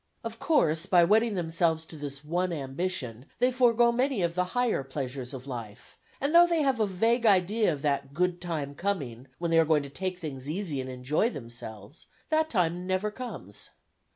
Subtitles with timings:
[0.23, 4.83] Of course, by wedding themselves to this one ambition they forego many of the higher
[4.83, 9.27] pleasures of life, and though they have a vague idea of that "good time coming,"
[9.37, 13.69] when they are going to take things easy and enjoy themselves, that time never comes.